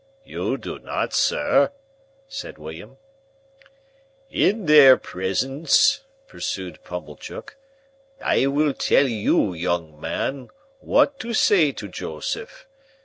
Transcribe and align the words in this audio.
"You 0.25 0.57
do 0.57 0.79
not, 0.79 1.13
sir," 1.13 1.69
said 2.27 2.57
William. 2.57 2.97
"In 4.31 4.65
their 4.65 4.97
presence," 4.97 6.05
pursued 6.25 6.83
Pumblechook, 6.83 7.55
"I 8.19 8.47
will 8.47 8.73
tell 8.73 9.05
you, 9.07 9.53
young 9.53 9.99
man, 10.01 10.49
what 10.79 11.19
to 11.19 11.35
say 11.35 11.71
to 11.73 11.87
Joseph. 11.87 12.65